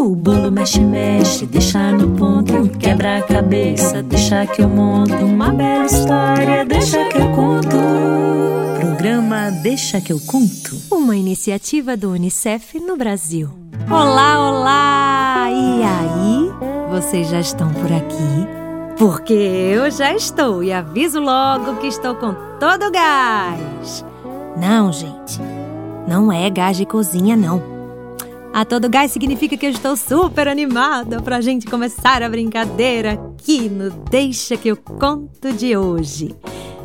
O 0.00 0.16
bolo 0.16 0.50
mexe, 0.50 0.80
mexe, 0.80 1.44
deixa 1.44 1.92
no 1.92 2.16
ponto. 2.16 2.70
Quebra 2.78 3.18
a 3.18 3.22
cabeça, 3.22 4.02
deixa 4.02 4.46
que 4.46 4.62
eu 4.62 4.68
monto. 4.68 5.12
Uma 5.12 5.52
bela 5.52 5.84
história, 5.84 6.64
deixa 6.64 7.04
que 7.04 7.18
eu 7.18 7.30
conto. 7.32 7.76
Programa 8.80 9.50
Deixa 9.62 10.00
que 10.00 10.10
eu 10.10 10.18
conto. 10.20 10.74
Uma 10.90 11.14
iniciativa 11.14 11.98
do 11.98 12.12
Unicef 12.12 12.80
no 12.80 12.96
Brasil. 12.96 13.50
Olá, 13.90 14.40
olá! 14.48 15.50
E 15.50 15.82
aí? 15.82 16.50
Vocês 16.90 17.28
já 17.28 17.40
estão 17.40 17.70
por 17.70 17.92
aqui? 17.92 18.48
Porque 18.96 19.34
eu 19.34 19.90
já 19.90 20.14
estou 20.14 20.64
e 20.64 20.72
aviso 20.72 21.20
logo 21.20 21.76
que 21.76 21.88
estou 21.88 22.14
com 22.14 22.34
todo 22.58 22.86
o 22.86 22.90
gás. 22.90 24.02
Não, 24.56 24.90
gente. 24.90 25.38
Não 26.08 26.32
é 26.32 26.48
gás 26.48 26.78
de 26.78 26.86
cozinha, 26.86 27.36
não. 27.36 27.79
A 28.52 28.64
todo 28.64 28.88
gás 28.88 29.12
significa 29.12 29.56
que 29.56 29.64
eu 29.64 29.70
estou 29.70 29.96
super 29.96 30.48
animada 30.48 31.22
para 31.22 31.36
a 31.36 31.40
gente 31.40 31.66
começar 31.66 32.20
a 32.20 32.28
brincadeira 32.28 33.12
aqui 33.12 33.68
no 33.68 33.90
Deixa 33.90 34.56
que 34.56 34.68
eu 34.68 34.76
conto 34.76 35.52
de 35.52 35.76
hoje. 35.76 36.34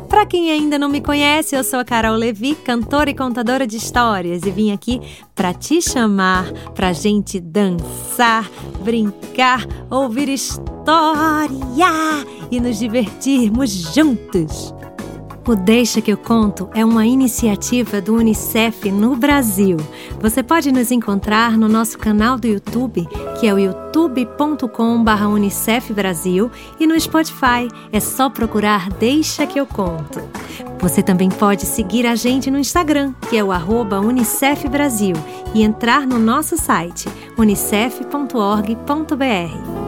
Para 0.08 0.24
quem 0.24 0.52
ainda 0.52 0.78
não 0.78 0.88
me 0.88 1.00
conhece, 1.00 1.56
eu 1.56 1.64
sou 1.64 1.80
a 1.80 1.84
Carol 1.84 2.14
Levi, 2.14 2.54
cantora 2.54 3.10
e 3.10 3.14
contadora 3.14 3.66
de 3.66 3.76
histórias, 3.76 4.44
e 4.44 4.50
vim 4.52 4.70
aqui 4.70 5.00
para 5.34 5.52
te 5.52 5.82
chamar 5.82 6.52
para 6.72 6.92
gente 6.92 7.40
dançar, 7.40 8.48
brincar, 8.84 9.66
ouvir 9.90 10.28
história 10.28 10.64
e 12.48 12.60
nos 12.60 12.78
divertirmos 12.78 13.70
juntos. 13.92 14.72
O 15.46 15.54
Deixa 15.54 16.00
que 16.00 16.12
eu 16.12 16.16
conto 16.16 16.68
é 16.74 16.84
uma 16.84 17.06
iniciativa 17.06 18.00
do 18.00 18.16
UNICEF 18.16 18.90
no 18.90 19.14
Brasil. 19.14 19.76
Você 20.20 20.42
pode 20.42 20.72
nos 20.72 20.90
encontrar 20.90 21.56
no 21.56 21.68
nosso 21.68 21.96
canal 21.96 22.36
do 22.36 22.48
YouTube, 22.48 23.06
que 23.38 23.46
é 23.46 23.54
o 23.54 23.58
youtube.com/unicef 23.58 25.92
Brasil, 25.92 26.50
e 26.80 26.86
no 26.86 26.98
Spotify. 26.98 27.68
É 27.92 28.00
só 28.00 28.28
procurar 28.28 28.90
Deixa 28.90 29.46
que 29.46 29.60
eu 29.60 29.66
conto. 29.66 30.20
Você 30.80 31.00
também 31.00 31.28
pode 31.28 31.64
seguir 31.64 32.06
a 32.06 32.16
gente 32.16 32.50
no 32.50 32.58
Instagram, 32.58 33.14
que 33.30 33.36
é 33.36 33.44
o 33.44 33.52
Unicef 34.00 34.68
Brasil, 34.68 35.14
e 35.54 35.62
entrar 35.62 36.08
no 36.08 36.18
nosso 36.18 36.56
site 36.56 37.08
unicef.org.br. 37.38 39.85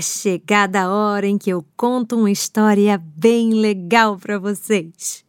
é 0.00 0.02
chegada 0.02 0.80
a 0.80 0.90
hora 0.90 1.26
em 1.26 1.36
que 1.36 1.50
eu 1.50 1.62
conto 1.76 2.16
uma 2.16 2.30
história 2.30 2.96
bem 2.96 3.52
legal 3.52 4.16
para 4.16 4.38
vocês. 4.38 5.22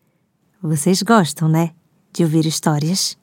Vocês 0.61 1.01
gostam, 1.01 1.49
né? 1.49 1.71
De 2.13 2.23
ouvir 2.23 2.45
histórias? 2.45 3.17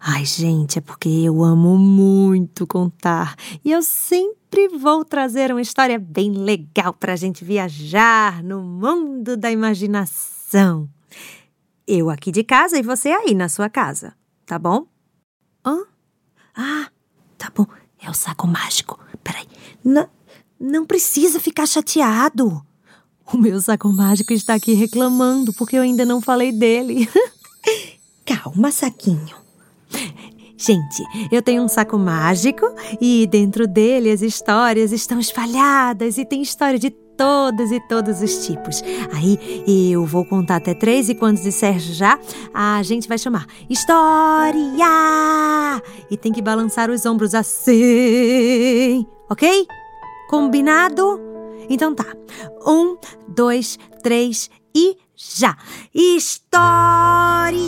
Ai, 0.00 0.24
gente, 0.24 0.78
é 0.78 0.80
porque 0.80 1.10
eu 1.10 1.44
amo 1.44 1.76
muito 1.76 2.66
contar 2.66 3.36
e 3.62 3.70
eu 3.70 3.82
sempre 3.82 4.66
vou 4.78 5.04
trazer 5.04 5.50
uma 5.50 5.60
história 5.60 5.98
bem 5.98 6.32
legal 6.32 6.94
para 6.94 7.12
a 7.12 7.16
gente 7.16 7.44
viajar 7.44 8.42
no 8.42 8.62
mundo 8.62 9.36
da 9.36 9.50
imaginação. 9.50 10.88
Eu 11.86 12.08
aqui 12.08 12.32
de 12.32 12.42
casa 12.42 12.78
e 12.78 12.82
você 12.82 13.10
aí 13.10 13.34
na 13.34 13.50
sua 13.50 13.68
casa, 13.68 14.14
tá 14.46 14.58
bom? 14.58 14.86
Hã? 15.62 15.84
Ah, 16.56 16.88
tá 17.36 17.52
bom. 17.54 17.66
É 18.00 18.08
o 18.08 18.14
saco 18.14 18.46
mágico. 18.46 18.98
Peraí. 19.22 19.46
N 19.84 20.08
não 20.60 20.84
precisa 20.84 21.38
ficar 21.38 21.66
chateado. 21.66 22.62
O 23.32 23.36
meu 23.36 23.60
saco 23.60 23.88
mágico 23.88 24.32
está 24.32 24.54
aqui 24.54 24.72
reclamando 24.72 25.52
porque 25.52 25.76
eu 25.76 25.82
ainda 25.82 26.04
não 26.04 26.20
falei 26.20 26.50
dele. 26.50 27.08
Calma, 28.24 28.70
saquinho. 28.70 29.36
Gente, 30.56 31.02
eu 31.30 31.40
tenho 31.40 31.62
um 31.62 31.68
saco 31.68 31.96
mágico 31.96 32.66
e 33.00 33.26
dentro 33.28 33.66
dele 33.66 34.10
as 34.10 34.22
histórias 34.22 34.90
estão 34.92 35.20
espalhadas 35.20 36.18
e 36.18 36.24
tem 36.24 36.42
história 36.42 36.78
de 36.78 36.90
todos 36.90 37.70
e 37.70 37.80
todos 37.88 38.20
os 38.22 38.46
tipos. 38.46 38.82
Aí 39.12 39.62
eu 39.90 40.04
vou 40.04 40.24
contar 40.24 40.56
até 40.56 40.74
três 40.74 41.08
e 41.08 41.14
quando 41.14 41.40
disser 41.40 41.78
já, 41.78 42.18
a 42.52 42.82
gente 42.82 43.06
vai 43.06 43.18
chamar 43.18 43.46
História! 43.70 44.62
E 46.10 46.16
tem 46.16 46.32
que 46.32 46.42
balançar 46.42 46.90
os 46.90 47.06
ombros 47.06 47.34
assim, 47.34 49.06
ok? 49.30 49.66
Combinado? 50.28 51.18
Então 51.70 51.94
tá. 51.94 52.04
Um, 52.66 52.98
dois, 53.26 53.78
três 54.02 54.50
e 54.74 54.96
já! 55.16 55.56
História! 55.94 57.58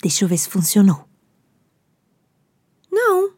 Deixa 0.00 0.24
eu 0.24 0.28
ver 0.28 0.38
se 0.38 0.48
funcionou. 0.48 1.08
Não. 2.90 3.32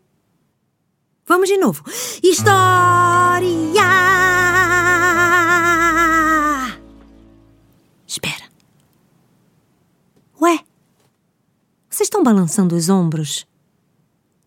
Vamos 1.25 1.49
de 1.49 1.57
novo. 1.57 1.83
História! 2.23 3.47
Espera. 8.07 8.45
Ué? 10.41 10.61
Vocês 11.89 12.09
estão 12.09 12.23
balançando 12.23 12.77
os 12.77 12.91
ombros? 12.91 13.47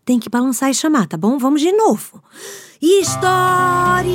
Tem 0.09 0.17
que 0.17 0.27
balançar 0.27 0.71
e 0.71 0.73
chamar, 0.73 1.05
tá 1.05 1.15
bom? 1.15 1.37
Vamos 1.37 1.61
de 1.61 1.71
novo. 1.71 2.23
História! 2.81 4.09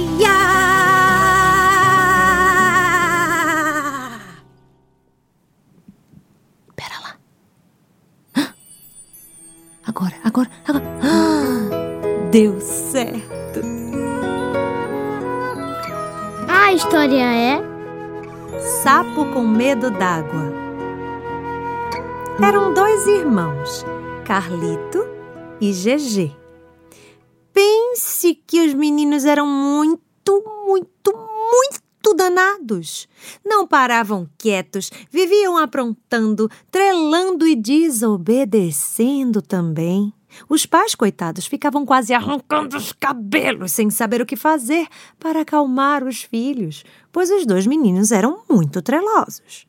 Pera 6.75 6.99
lá. 7.01 8.53
Agora, 9.87 10.17
agora, 10.25 10.51
agora. 10.67 10.85
deu 12.33 12.61
certo. 12.61 13.61
A 16.49 16.73
história 16.73 17.23
é 17.23 17.63
Sapo 18.83 19.27
com 19.27 19.47
medo 19.47 19.93
d'água. 19.93 20.53
Eram 22.43 22.75
dois 22.75 23.07
irmãos, 23.07 23.87
Carlito 24.25 25.14
e 25.65 25.73
GG. 25.73 26.31
Pense 27.53 28.35
que 28.47 28.67
os 28.67 28.75
meninos 28.75 29.25
eram 29.25 29.47
muito, 29.47 30.43
muito, 30.67 31.13
muito 31.15 32.15
danados. 32.15 33.09
Não 33.43 33.67
paravam 33.67 34.29
quietos, 34.37 34.91
viviam 35.11 35.57
aprontando, 35.57 36.51
trelando 36.71 37.47
e 37.47 37.57
desobedecendo 37.57 39.41
também. 39.41 40.13
Os 40.51 40.67
pais, 40.67 40.95
coitados, 40.95 41.47
ficavam 41.47 41.87
quase 41.87 42.13
arrancando 42.13 42.77
os 42.77 42.93
cabelos 42.93 43.73
sem 43.73 43.89
saber 43.89 44.21
o 44.21 44.27
que 44.27 44.37
fazer 44.37 44.87
para 45.19 45.43
acalmar 45.43 46.05
os 46.05 46.23
filhos, 46.23 46.85
pois 47.11 47.31
os 47.31 47.47
dois 47.47 47.67
meninos 47.67 48.13
eram 48.13 48.43
muito 48.51 48.83
trelosos. 48.83 49.67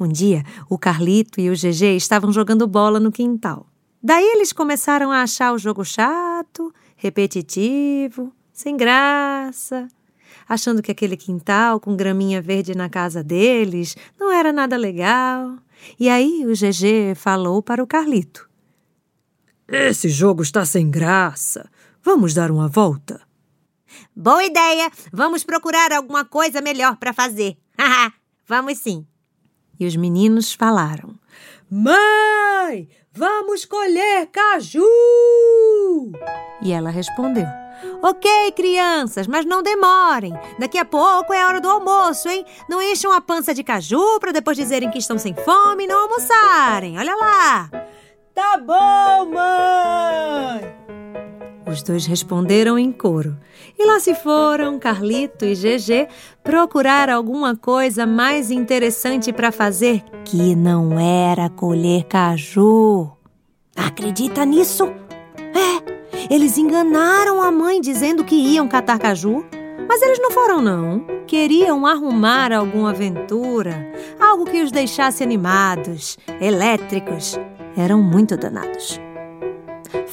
Um 0.00 0.08
dia, 0.08 0.42
o 0.68 0.76
Carlito 0.76 1.40
e 1.40 1.50
o 1.50 1.54
GG 1.54 1.96
estavam 1.96 2.32
jogando 2.32 2.66
bola 2.66 2.98
no 2.98 3.12
quintal. 3.12 3.66
Daí 4.04 4.22
eles 4.34 4.52
começaram 4.52 5.10
a 5.10 5.22
achar 5.22 5.54
o 5.54 5.58
jogo 5.58 5.82
chato, 5.82 6.70
repetitivo, 6.94 8.30
sem 8.52 8.76
graça, 8.76 9.88
achando 10.46 10.82
que 10.82 10.92
aquele 10.92 11.16
quintal 11.16 11.80
com 11.80 11.96
graminha 11.96 12.42
verde 12.42 12.74
na 12.74 12.90
casa 12.90 13.24
deles 13.24 13.96
não 14.20 14.30
era 14.30 14.52
nada 14.52 14.76
legal. 14.76 15.56
E 15.98 16.10
aí 16.10 16.44
o 16.44 16.52
GG 16.52 17.14
falou 17.16 17.62
para 17.62 17.82
o 17.82 17.86
Carlito: 17.86 18.46
esse 19.66 20.10
jogo 20.10 20.42
está 20.42 20.66
sem 20.66 20.90
graça. 20.90 21.70
Vamos 22.02 22.34
dar 22.34 22.50
uma 22.50 22.68
volta? 22.68 23.22
Boa 24.14 24.44
ideia! 24.44 24.90
Vamos 25.10 25.44
procurar 25.44 25.90
alguma 25.92 26.26
coisa 26.26 26.60
melhor 26.60 26.96
para 26.96 27.14
fazer. 27.14 27.56
vamos 28.46 28.76
sim. 28.76 29.06
E 29.80 29.86
os 29.86 29.96
meninos 29.96 30.52
falaram: 30.52 31.18
Mãe, 31.70 32.86
vamos 33.14 33.64
colher 33.64 34.26
caju! 34.26 34.84
E 36.62 36.72
ela 36.72 36.90
respondeu: 36.90 37.46
Ok, 38.02 38.52
crianças, 38.52 39.26
mas 39.26 39.46
não 39.46 39.62
demorem. 39.62 40.32
Daqui 40.58 40.78
a 40.78 40.84
pouco 40.84 41.32
é 41.32 41.42
a 41.42 41.46
hora 41.46 41.60
do 41.60 41.70
almoço, 41.70 42.28
hein? 42.28 42.44
Não 42.68 42.82
encham 42.82 43.12
a 43.12 43.20
pança 43.20 43.54
de 43.54 43.62
caju 43.62 44.18
para 44.20 44.32
depois 44.32 44.56
dizerem 44.56 44.90
que 44.90 44.98
estão 44.98 45.18
sem 45.18 45.34
fome 45.34 45.84
e 45.84 45.86
não 45.86 46.02
almoçarem. 46.02 46.98
Olha 46.98 47.14
lá! 47.14 47.70
Tá 48.34 48.58
bom, 48.58 49.26
mãe! 49.32 50.74
Os 51.66 51.82
dois 51.82 52.06
responderam 52.06 52.78
em 52.78 52.92
coro. 52.92 53.36
E 53.78 53.84
lá 53.86 53.98
se 53.98 54.14
foram 54.14 54.78
Carlito 54.78 55.44
e 55.44 55.54
GG 55.54 56.08
procurar 56.42 57.10
alguma 57.10 57.56
coisa 57.56 58.06
mais 58.06 58.50
interessante 58.50 59.32
para 59.32 59.50
fazer 59.50 60.02
que 60.24 60.54
não 60.54 60.98
era 60.98 61.48
colher 61.50 62.04
caju. 62.04 63.10
Acredita 63.76 64.44
nisso? 64.44 64.84
É, 65.38 66.32
eles 66.32 66.56
enganaram 66.56 67.42
a 67.42 67.50
mãe 67.50 67.80
dizendo 67.80 68.24
que 68.24 68.36
iam 68.36 68.68
catar 68.68 68.98
caju. 68.98 69.44
Mas 69.88 70.00
eles 70.02 70.18
não 70.18 70.30
foram, 70.30 70.60
não. 70.60 71.04
Queriam 71.26 71.86
arrumar 71.86 72.52
alguma 72.52 72.90
aventura, 72.90 73.92
algo 74.18 74.44
que 74.44 74.62
os 74.62 74.72
deixasse 74.72 75.22
animados, 75.22 76.16
elétricos. 76.40 77.38
Eram 77.76 78.02
muito 78.02 78.36
danados. 78.36 79.00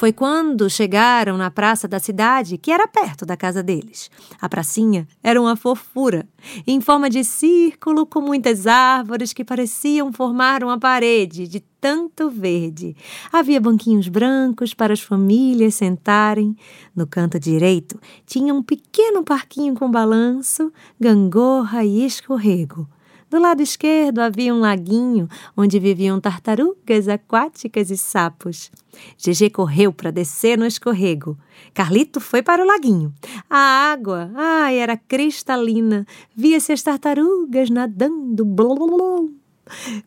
Foi 0.01 0.11
quando 0.11 0.67
chegaram 0.67 1.37
na 1.37 1.51
praça 1.51 1.87
da 1.87 1.99
cidade, 1.99 2.57
que 2.57 2.71
era 2.71 2.87
perto 2.87 3.23
da 3.23 3.37
casa 3.37 3.61
deles. 3.61 4.09
A 4.41 4.49
pracinha 4.49 5.07
era 5.21 5.39
uma 5.39 5.55
fofura, 5.55 6.27
em 6.65 6.81
forma 6.81 7.07
de 7.07 7.23
círculo, 7.23 8.07
com 8.07 8.19
muitas 8.19 8.65
árvores 8.65 9.31
que 9.31 9.45
pareciam 9.45 10.11
formar 10.11 10.63
uma 10.63 10.79
parede 10.79 11.47
de 11.47 11.59
tanto 11.79 12.31
verde. 12.31 12.95
Havia 13.31 13.61
banquinhos 13.61 14.07
brancos 14.07 14.73
para 14.73 14.91
as 14.91 15.01
famílias 15.01 15.75
sentarem. 15.75 16.55
No 16.95 17.05
canto 17.05 17.39
direito 17.39 17.99
tinha 18.25 18.55
um 18.55 18.63
pequeno 18.63 19.23
parquinho 19.23 19.75
com 19.75 19.91
balanço, 19.91 20.73
gangorra 20.99 21.85
e 21.85 22.03
escorrego. 22.03 22.89
Do 23.31 23.39
lado 23.39 23.63
esquerdo 23.63 24.19
havia 24.19 24.53
um 24.53 24.59
laguinho 24.59 25.29
onde 25.55 25.79
viviam 25.79 26.19
tartarugas 26.19 27.07
aquáticas 27.07 27.89
e 27.89 27.97
sapos. 27.97 28.69
GG 29.17 29.51
correu 29.51 29.93
para 29.93 30.11
descer 30.11 30.57
no 30.57 30.65
escorrego. 30.65 31.37
Carlito 31.73 32.19
foi 32.19 32.43
para 32.43 32.61
o 32.61 32.67
laguinho. 32.67 33.13
A 33.49 33.89
água, 33.89 34.29
ai, 34.35 34.79
era 34.79 34.97
cristalina. 34.97 36.05
Via-se 36.35 36.73
as 36.73 36.81
tartarugas 36.81 37.69
nadando. 37.69 38.43
Blum. 38.43 39.33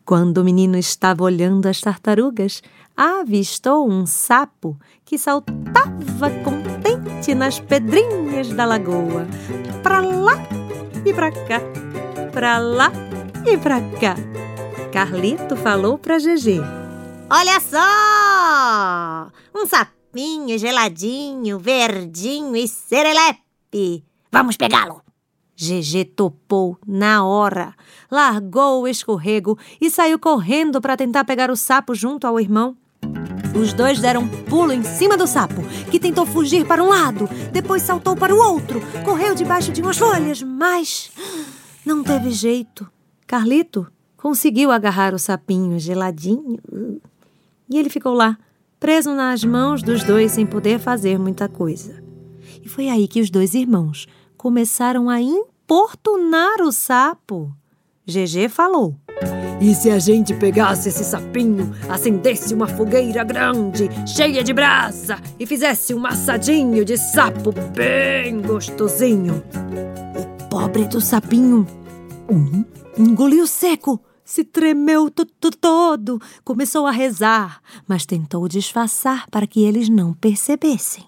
Quando 0.05 0.37
o 0.37 0.43
menino 0.43 0.77
estava 0.77 1.23
olhando 1.23 1.65
as 1.65 1.81
tartarugas, 1.81 2.61
avistou 2.95 3.89
um 3.89 4.05
sapo 4.05 4.77
que 5.03 5.17
saltava 5.17 6.29
contente 6.43 7.33
nas 7.33 7.59
pedrinhas 7.59 8.49
da 8.49 8.65
lagoa. 8.65 9.25
Para 9.81 10.01
lá 10.01 10.37
e 11.03 11.11
para 11.11 11.31
cá, 11.31 11.59
para 12.31 12.59
lá 12.59 13.04
e 13.47 13.57
pra 13.57 13.79
cá. 13.99 14.15
Carlito 14.91 15.55
falou 15.55 15.97
pra 15.97 16.17
GG. 16.17 16.61
Olha 17.29 17.59
só! 17.59 19.31
Um 19.53 19.67
sapinho 19.67 20.57
geladinho, 20.57 21.59
verdinho 21.59 22.55
e 22.55 22.67
serelepe. 22.67 24.03
Vamos 24.31 24.57
pegá-lo! 24.57 25.01
GG 25.55 26.05
topou 26.15 26.77
na 26.85 27.23
hora, 27.23 27.73
largou 28.11 28.81
o 28.81 28.87
escorrego 28.87 29.57
e 29.79 29.89
saiu 29.89 30.19
correndo 30.19 30.81
para 30.81 30.97
tentar 30.97 31.23
pegar 31.23 31.49
o 31.49 31.55
sapo 31.55 31.95
junto 31.95 32.27
ao 32.27 32.39
irmão. 32.39 32.75
Os 33.55 33.71
dois 33.71 33.99
deram 33.99 34.21
um 34.21 34.27
pulo 34.27 34.73
em 34.73 34.83
cima 34.83 35.15
do 35.15 35.25
sapo, 35.25 35.61
que 35.89 35.99
tentou 35.99 36.25
fugir 36.25 36.65
para 36.65 36.83
um 36.83 36.89
lado, 36.89 37.29
depois 37.53 37.83
saltou 37.83 38.15
para 38.15 38.35
o 38.35 38.37
outro, 38.37 38.81
correu 39.05 39.33
debaixo 39.33 39.71
de 39.71 39.81
umas 39.81 39.97
folhas, 39.97 40.41
mas 40.41 41.09
não 41.85 42.03
teve 42.03 42.31
jeito. 42.31 42.94
Carlito 43.27 43.87
conseguiu 44.17 44.71
agarrar 44.71 45.13
o 45.13 45.19
sapinho 45.19 45.79
geladinho 45.79 46.59
e 47.69 47.77
ele 47.77 47.89
ficou 47.89 48.13
lá, 48.13 48.37
preso 48.79 49.13
nas 49.13 49.43
mãos 49.43 49.81
dos 49.81 50.03
dois 50.03 50.31
sem 50.31 50.45
poder 50.45 50.79
fazer 50.79 51.17
muita 51.17 51.49
coisa. 51.49 52.03
E 52.63 52.69
foi 52.69 52.89
aí 52.89 53.07
que 53.07 53.21
os 53.21 53.29
dois 53.29 53.53
irmãos 53.53 54.07
começaram 54.37 55.09
a 55.09 55.19
importunar 55.19 56.61
o 56.61 56.71
sapo. 56.71 57.51
GG 58.07 58.49
falou. 58.49 58.95
E 59.59 59.73
se 59.73 59.89
a 59.89 59.97
gente 59.97 60.33
pegasse 60.35 60.89
esse 60.89 61.03
sapinho, 61.03 61.73
acendesse 61.89 62.53
uma 62.53 62.67
fogueira 62.67 63.23
grande, 63.23 63.89
cheia 64.05 64.43
de 64.43 64.53
brasa, 64.53 65.17
e 65.39 65.45
fizesse 65.47 65.93
um 65.93 66.05
assadinho 66.05 66.85
de 66.85 66.97
sapo 66.97 67.51
bem 67.73 68.41
gostosinho? 68.41 69.43
O 70.15 70.49
pobre 70.49 70.85
do 70.85 71.01
sapinho 71.01 71.65
engoliu 72.97 73.45
seco, 73.45 74.01
se 74.23 74.43
tremeu 74.43 75.11
todo, 75.11 76.19
começou 76.43 76.87
a 76.87 76.91
rezar, 76.91 77.61
mas 77.87 78.05
tentou 78.05 78.47
disfarçar 78.47 79.29
para 79.29 79.45
que 79.45 79.63
eles 79.63 79.89
não 79.89 80.13
percebessem. 80.13 81.03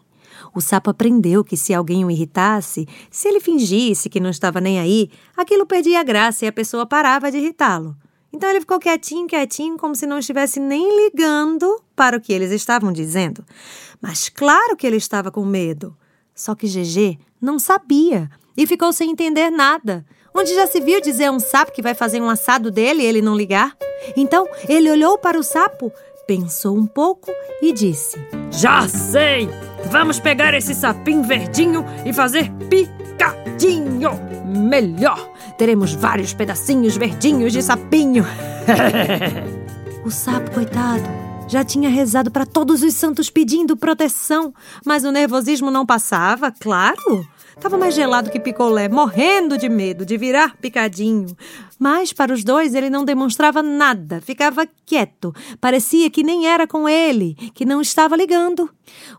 O 0.54 0.62
sapo 0.62 0.90
aprendeu 0.90 1.44
que 1.44 1.58
se 1.58 1.74
alguém 1.74 2.06
o 2.06 2.12
irritasse, 2.12 2.88
se 3.10 3.28
ele 3.28 3.40
fingisse 3.40 4.10
que 4.10 4.20
não 4.20 4.30
estava 4.30 4.62
nem 4.62 4.80
aí, 4.80 5.10
aquilo 5.36 5.66
perdia 5.66 6.00
a 6.00 6.04
graça 6.04 6.46
e 6.46 6.48
a 6.48 6.52
pessoa 6.52 6.86
parava 6.86 7.32
de 7.32 7.38
irritá-lo. 7.38 7.96
Então 8.32 8.50
ele 8.50 8.60
ficou 8.60 8.80
quietinho, 8.80 9.28
quietinho, 9.28 9.78
como 9.78 9.96
se 9.96 10.06
não 10.06 10.20
estivesse 10.20 10.60
nem 10.60 11.06
ligando 11.06 11.82
para 11.96 12.18
o 12.18 12.22
que 12.22 12.34
eles 12.34 12.52
estavam 12.52 12.92
dizendo. 12.92 13.44
Mas 14.02 14.30
claro 14.30 14.76
que 14.76 14.86
ele 14.86 14.98
estava 14.98 15.32
com 15.32 15.44
medo. 15.46 15.96
Só 16.36 16.54
que 16.54 16.68
GG 16.68 17.18
não 17.42 17.58
sabia 17.58 18.30
e 18.56 18.68
ficou 18.68 18.94
sem 18.94 19.10
entender 19.10 19.50
nada. 19.50 20.06
Onde 20.38 20.54
já 20.54 20.68
se 20.68 20.80
viu 20.80 21.02
dizer 21.02 21.26
a 21.26 21.32
um 21.32 21.40
sapo 21.40 21.72
que 21.72 21.82
vai 21.82 21.96
fazer 21.96 22.22
um 22.22 22.30
assado 22.30 22.70
dele 22.70 23.02
e 23.02 23.06
ele 23.08 23.24
não 23.24 23.36
ligar? 23.36 23.76
Então 24.16 24.48
ele 24.70 24.92
olhou 24.92 25.18
para 25.18 25.40
o 25.40 25.42
sapo, 25.42 25.92
pensou 26.28 26.78
um 26.78 26.86
pouco 26.86 27.32
e 27.60 27.74
disse: 27.74 28.16
Já 28.52 28.88
sei! 28.88 29.50
Vamos 29.86 30.20
pegar 30.20 30.54
esse 30.54 30.76
sapinho 30.76 31.24
verdinho 31.24 31.84
e 32.06 32.14
fazer 32.14 32.52
picadinho! 32.70 34.12
Melhor! 34.46 35.28
Teremos 35.58 35.94
vários 35.94 36.36
pedacinhos 36.36 36.96
verdinhos 36.96 37.52
de 37.52 37.64
sapinho! 37.64 38.24
o 40.06 40.12
sapo, 40.12 40.52
coitado, 40.52 41.27
já 41.48 41.64
tinha 41.64 41.90
rezado 41.90 42.30
para 42.30 42.46
todos 42.46 42.84
os 42.84 42.94
santos 42.94 43.30
pedindo 43.30 43.78
proteção, 43.78 44.54
mas 44.86 45.06
o 45.06 45.12
nervosismo 45.12 45.72
não 45.72 45.86
passava, 45.86 46.52
claro. 46.52 47.26
Estava 47.56 47.78
mais 47.78 47.96
gelado 47.96 48.30
que 48.30 48.40
picolé, 48.40 48.88
morrendo 48.88 49.58
de 49.58 49.68
medo 49.68 50.06
de 50.06 50.18
virar 50.18 50.58
picadinho. 50.58 51.36
Mas 51.80 52.14
para 52.14 52.34
os 52.34 52.44
dois 52.44 52.76
ele 52.76 52.90
não 52.90 53.06
demonstrava 53.06 53.64
nada, 53.64 54.22
ficava 54.22 54.68
quieto. 54.86 55.34
Parecia 55.60 56.10
que 56.10 56.22
nem 56.22 56.48
era 56.48 56.68
com 56.68 56.88
ele, 56.88 57.34
que 57.56 57.66
não 57.66 57.82
estava 57.82 58.16
ligando. 58.16 58.70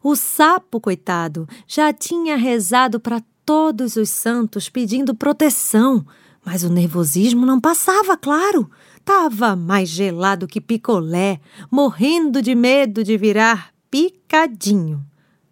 O 0.03 0.15
sapo, 0.15 0.81
coitado, 0.81 1.49
já 1.67 1.93
tinha 1.93 2.37
rezado 2.37 3.01
para 3.01 3.23
todos 3.45 3.97
os 3.97 4.11
santos 4.11 4.69
pedindo 4.69 5.15
proteção. 5.15 6.07
Mas 6.45 6.63
o 6.63 6.69
nervosismo 6.69 7.45
não 7.45 7.61
passava, 7.61 8.17
claro. 8.17 8.71
Tava 9.09 9.57
mais 9.57 9.89
gelado 9.89 10.47
que 10.47 10.61
picolé, 10.61 11.41
morrendo 11.71 12.43
de 12.43 12.55
medo 12.55 13.03
de 13.03 13.17
virar 13.17 13.73
picadinho. 13.91 15.03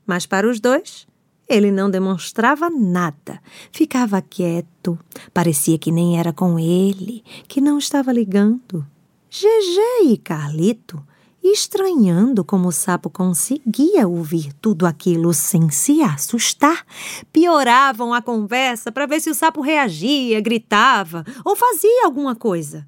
Mas 0.07 0.27
para 0.27 0.47
os 0.47 0.61
dois, 0.61 1.07
ele 1.49 1.71
não 1.71 1.89
demonstrava 1.89 2.69
nada, 2.69 3.41
ficava 3.73 4.21
quieto, 4.21 4.99
parecia 5.33 5.79
que 5.79 5.91
nem 5.91 6.19
era 6.19 6.35
com 6.35 6.59
ele, 6.59 7.25
que 7.49 7.59
não 7.59 7.79
estava 7.79 8.13
ligando. 8.13 8.87
GG 9.31 10.11
e 10.13 10.19
Carlito, 10.19 11.03
estranhando 11.43 12.45
como 12.45 12.69
o 12.69 12.73
sapo 12.73 13.09
conseguia 13.09 14.07
ouvir 14.07 14.53
tudo 14.61 14.85
aquilo 14.85 15.33
sem 15.33 15.71
se 15.71 16.03
assustar, 16.03 16.85
pioravam 17.33 18.13
a 18.13 18.21
conversa 18.21 18.93
para 18.93 19.07
ver 19.07 19.19
se 19.19 19.31
o 19.31 19.35
sapo 19.35 19.63
reagia, 19.63 20.43
gritava 20.43 21.25
ou 21.43 21.57
fazia 21.57 22.05
alguma 22.05 22.37
coisa. 22.37 22.87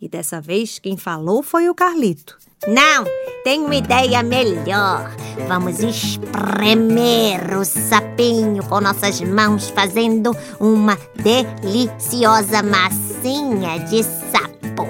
E 0.00 0.08
dessa 0.08 0.40
vez 0.40 0.78
quem 0.78 0.96
falou 0.96 1.42
foi 1.42 1.68
o 1.68 1.74
Carlito. 1.74 2.38
Não, 2.66 3.04
tenho 3.44 3.66
uma 3.66 3.74
ideia 3.74 4.22
melhor. 4.22 5.14
Vamos 5.46 5.80
espremer 5.80 7.58
o 7.58 7.64
sapinho 7.64 8.62
com 8.64 8.80
nossas 8.80 9.20
mãos, 9.20 9.68
fazendo 9.68 10.34
uma 10.58 10.96
deliciosa 11.16 12.62
massinha 12.62 13.78
de 13.80 14.02
sapo. 14.02 14.86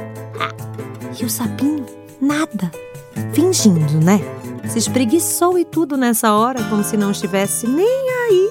E 1.21 1.25
o 1.25 1.31
sapinho? 1.31 1.85
Nada. 2.21 2.71
Fingindo, 3.33 4.01
né? 4.01 4.21
Se 4.69 4.79
espreguiçou 4.79 5.59
e 5.59 5.65
tudo 5.65 5.97
nessa 5.97 6.33
hora, 6.33 6.63
como 6.65 6.85
se 6.85 6.97
não 6.97 7.11
estivesse 7.11 7.67
nem 7.67 8.11
aí. 8.11 8.51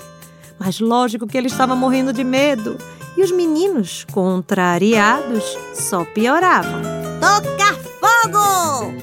Mas 0.60 0.82
lógico 0.82 1.26
que 1.26 1.38
ele 1.38 1.48
estava 1.48 1.74
morrendo 1.74 2.12
de 2.12 2.24
medo. 2.24 2.78
E 3.18 3.24
os 3.24 3.32
meninos, 3.32 4.06
contrariados, 4.12 5.58
só 5.74 6.06
pioravam. 6.06 6.82
Tocar 7.20 7.76
fogo! 8.00 8.94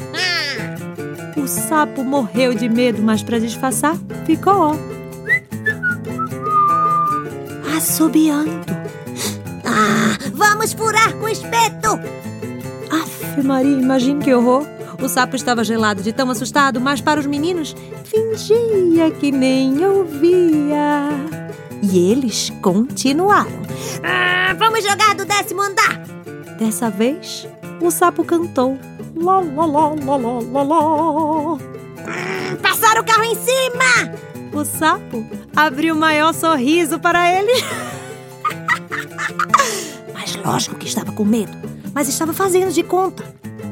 O 1.37 1.47
sapo 1.47 2.03
morreu 2.03 2.55
de 2.55 2.69
medo, 2.69 3.03
mas 3.03 3.23
para 3.23 3.39
disfarçar, 3.39 3.97
ficou 4.25 4.55
ó. 4.55 4.77
Assobiando. 7.77 8.51
Ah, 9.65 10.17
vamos 10.33 10.73
furar 10.73 11.13
com 11.15 11.29
espeto! 11.29 12.01
Afe 12.91 13.43
Maria, 13.43 13.79
imagine 13.79 14.25
que 14.25 14.33
horror! 14.33 14.67
O 15.03 15.09
sapo 15.09 15.37
estava 15.37 15.63
gelado 15.63 16.03
de 16.03 16.13
tão 16.13 16.31
assustado, 16.31 16.81
mas 16.81 17.01
para 17.01 17.21
os 17.21 17.27
meninos 17.27 17.77
fingia 18.05 19.11
que 19.11 19.31
nem 19.31 19.85
ouvia. 19.85 21.11
E 21.83 22.11
eles 22.11 22.51
continuaram. 22.63 23.66
Ah, 24.03 24.55
vamos 24.59 24.85
jogar 24.85 25.15
do 25.15 25.25
décimo 25.25 25.63
andar. 25.63 25.99
Dessa 26.59 26.91
vez, 26.91 27.47
o 27.81 27.91
sapo 27.91 28.25
cantou. 28.25 28.79
Lá, 29.15 29.41
lá, 29.41 29.67
lá, 29.67 29.89
lá, 29.89 30.17
lá, 30.17 30.41
lá, 30.53 30.63
lá. 30.63 31.59
Passaram 32.63 33.03
o 33.03 33.05
carro 33.05 33.25
em 33.25 33.35
cima. 33.35 34.15
O 34.53 34.65
sapo 34.65 35.25
abriu 35.55 35.95
o 35.95 35.99
maior 35.99 36.33
sorriso 36.33 36.99
para 36.99 37.31
ele. 37.33 37.53
Mas 40.15 40.37
lógico 40.37 40.77
que 40.77 40.87
estava 40.87 41.13
com 41.13 41.25
medo, 41.25 41.57
mas 41.95 42.09
estava 42.09 42.33
fazendo 42.33 42.73
de 42.73 42.83
conta. 42.83 43.25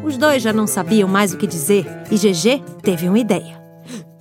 Os 0.05 0.17
dois 0.17 0.43
já 0.43 0.53
não 0.53 0.67
sabiam 0.67 1.09
mais 1.09 1.33
o 1.33 1.37
que 1.37 1.47
dizer 1.47 1.87
e 2.11 2.17
GG 2.17 2.63
teve 2.83 3.09
uma 3.09 3.19
ideia. 3.19 3.63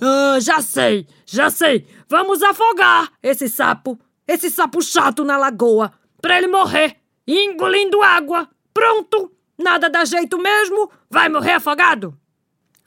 Ah, 0.00 0.38
já 0.40 0.60
sei, 0.60 1.06
já 1.26 1.50
sei. 1.50 1.86
Vamos 2.08 2.42
afogar 2.42 3.08
esse 3.22 3.48
sapo, 3.48 3.98
esse 4.26 4.50
sapo 4.50 4.82
chato 4.82 5.24
na 5.24 5.36
lagoa, 5.36 5.92
para 6.20 6.38
ele 6.38 6.48
morrer, 6.48 6.96
engolindo 7.26 8.02
água. 8.02 8.48
Pronto, 8.72 9.32
nada 9.58 9.88
dá 9.88 10.04
jeito 10.04 10.38
mesmo, 10.38 10.90
vai 11.10 11.28
morrer 11.28 11.52
afogado. 11.52 12.16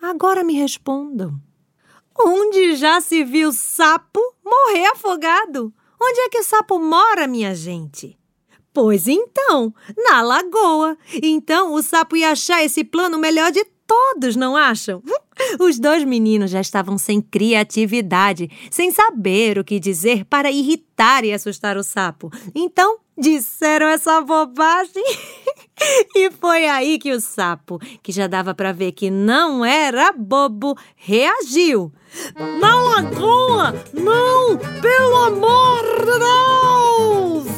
Agora 0.01 0.43
me 0.43 0.53
respondam. 0.53 1.39
Onde 2.19 2.75
já 2.75 2.99
se 2.99 3.23
viu 3.23 3.51
sapo 3.53 4.19
morrer 4.43 4.87
afogado? 4.87 5.73
Onde 6.01 6.19
é 6.21 6.29
que 6.29 6.39
o 6.39 6.43
sapo 6.43 6.79
mora, 6.79 7.27
minha 7.27 7.53
gente? 7.53 8.17
Pois 8.73 9.07
então, 9.07 9.73
na 9.95 10.21
lagoa. 10.21 10.97
Então 11.21 11.73
o 11.73 11.81
sapo 11.81 12.15
ia 12.15 12.31
achar 12.31 12.63
esse 12.63 12.83
plano 12.83 13.17
melhor 13.17 13.51
de 13.51 13.65
todos, 13.87 14.35
não 14.35 14.55
acham? 14.55 15.01
Os 15.59 15.79
dois 15.79 16.03
meninos 16.03 16.51
já 16.51 16.59
estavam 16.59 16.97
sem 16.97 17.21
criatividade, 17.21 18.49
sem 18.69 18.91
saber 18.91 19.57
o 19.57 19.63
que 19.63 19.79
dizer 19.79 20.25
para 20.25 20.51
irritar 20.51 21.23
e 21.23 21.33
assustar 21.33 21.77
o 21.77 21.83
sapo. 21.83 22.29
Então, 22.53 22.97
disseram 23.17 23.87
essa 23.87 24.21
bobagem. 24.21 25.03
e 26.15 26.29
foi 26.31 26.67
aí 26.67 26.99
que 26.99 27.11
o 27.11 27.21
sapo, 27.21 27.79
que 28.03 28.11
já 28.11 28.27
dava 28.27 28.53
para 28.53 28.71
ver 28.71 28.91
que 28.91 29.09
não 29.09 29.63
era 29.63 30.11
bobo, 30.11 30.75
reagiu. 30.95 31.91
Na 32.59 32.75
lagoa! 32.75 33.73
Não! 33.93 34.57
Pelo 34.81 35.15
amor 35.23 35.83
de 35.99 36.19
Deus! 36.19 37.56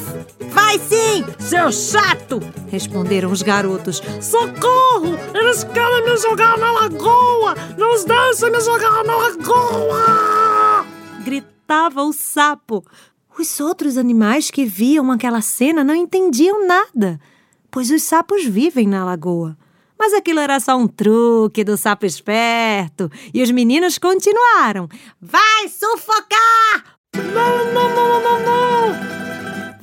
Vai 0.50 0.78
sim! 0.78 1.24
Seu 1.38 1.72
chato! 1.72 2.40
Responderam 2.68 3.30
os 3.30 3.42
garotos. 3.42 4.02
Socorro! 4.20 5.18
Eles 5.34 5.64
querem 5.64 6.04
me 6.04 6.16
jogar 6.16 6.58
na 6.58 6.72
lagoa! 6.72 7.54
Não 7.76 7.94
os 7.94 8.04
deixem 8.04 8.50
me 8.50 8.60
jogar 8.60 9.04
na 9.04 9.16
lagoa! 9.16 10.86
Gritava 11.24 12.02
o 12.02 12.12
sapo. 12.12 12.84
Os 13.38 13.60
outros 13.60 13.96
animais 13.96 14.50
que 14.50 14.64
viam 14.64 15.10
aquela 15.10 15.40
cena 15.40 15.82
não 15.82 15.94
entendiam 15.94 16.66
nada, 16.66 17.20
pois 17.70 17.90
os 17.90 18.02
sapos 18.02 18.44
vivem 18.44 18.86
na 18.86 19.04
lagoa. 19.04 19.56
Mas 19.98 20.14
aquilo 20.14 20.40
era 20.40 20.58
só 20.58 20.76
um 20.76 20.88
truque 20.88 21.62
do 21.62 21.76
sapo 21.76 22.06
esperto. 22.06 23.10
E 23.34 23.42
os 23.42 23.50
meninos 23.50 23.98
continuaram. 23.98 24.88
Vai 25.20 25.68
sufocar! 25.68 26.96
Não, 27.14 27.72
não, 27.74 27.94
não, 27.94 28.22
não, 28.22 28.40
não! 28.40 29.29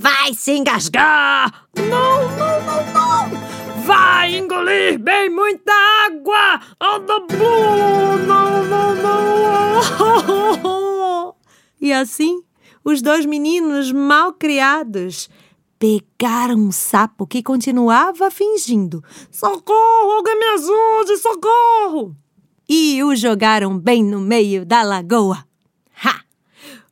Vai 0.09 0.33
se 0.33 0.53
engasgar! 0.53 1.67
Não, 1.75 2.31
não, 2.37 2.61
não, 2.63 2.81
não! 2.93 3.83
Vai 3.83 4.37
engolir 4.37 4.97
bem 4.97 5.29
muita 5.29 5.73
água! 6.05 6.61
Oh, 6.81 6.99
não, 8.25 8.63
não, 8.63 8.95
não! 10.63 11.35
E 11.81 11.91
assim, 11.91 12.41
os 12.85 13.01
dois 13.01 13.25
meninos 13.25 13.91
mal 13.91 14.31
criados 14.31 15.29
pegaram 15.77 16.55
um 16.55 16.71
sapo 16.71 17.27
que 17.27 17.43
continuava 17.43 18.31
fingindo: 18.31 19.03
Socorro, 19.29 20.11
alguém 20.13 20.39
me 20.39 20.45
ajude, 20.45 21.17
socorro! 21.17 22.15
E 22.69 23.03
o 23.03 23.13
jogaram 23.13 23.77
bem 23.77 24.05
no 24.05 24.21
meio 24.21 24.65
da 24.65 24.83
lagoa. 24.83 25.45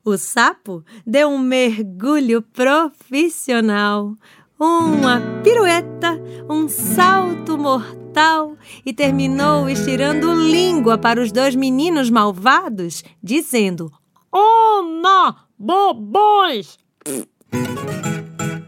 O 0.08 0.20
sapo 0.20 0.86
deu 1.04 1.30
um 1.30 1.40
mergulho 1.40 2.40
profissional, 2.40 4.16
uma 4.60 5.20
pirueta, 5.44 6.22
um 6.48 6.70
salto 6.70 7.58
mortal 7.58 8.56
e 8.86 8.94
terminou 8.94 9.68
estirando 9.68 10.32
língua 10.32 10.96
para 10.96 11.20
os 11.20 11.32
dois 11.32 11.56
meninos 11.56 12.12
malvados, 12.12 13.04
dizendo: 13.24 13.92
Ona, 14.32 15.38
bobões! 15.58 16.78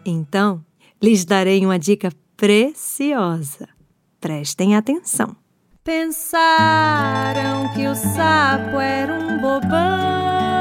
Então, 0.04 0.66
lhes 1.00 1.24
darei 1.24 1.64
uma 1.64 1.78
dica 1.78 2.12
preciosa. 2.36 3.70
Prestem 4.20 4.76
atenção. 4.76 5.36
Pensaram 5.84 7.72
que 7.76 7.88
o 7.88 7.94
sapo 7.94 8.80
era 8.80 9.14
um 9.14 9.40
bobão 9.40 10.57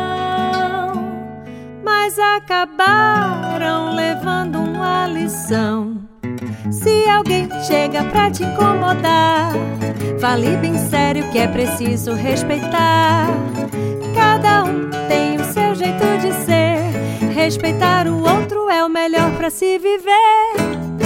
mas 1.87 2.19
acabaram 2.19 3.95
levando 3.95 4.59
uma 4.59 5.07
lição. 5.07 5.97
Se 6.69 7.09
alguém 7.09 7.49
chega 7.65 8.03
pra 8.07 8.29
te 8.29 8.43
incomodar, 8.43 9.53
fale 10.21 10.57
bem 10.57 10.77
sério 10.77 11.31
que 11.31 11.39
é 11.39 11.47
preciso 11.47 12.13
respeitar. 12.13 13.29
Cada 14.17 14.65
um 14.65 14.91
tem 15.09 15.37
o 15.37 15.45
seu 15.45 15.77
jeito 15.77 16.05
de 16.21 16.33
ser. 16.45 17.33
Respeitar 17.33 18.09
o 18.09 18.19
outro 18.19 18.69
é 18.69 18.85
o 18.85 18.89
melhor 18.89 19.31
para 19.37 19.49
se 19.49 19.79
viver. 19.79 21.06